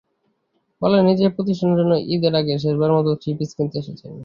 বললেন, 0.81 1.03
নিজের 1.05 1.33
প্রতিষ্ঠানের 1.35 1.79
জন্য 1.79 1.93
ঈদের 2.13 2.33
আগে 2.35 2.53
শেষবারের 2.63 2.97
মতো 2.97 3.11
থ্রি-পিস 3.21 3.49
কিনতে 3.57 3.77
এসেছেন। 3.79 4.11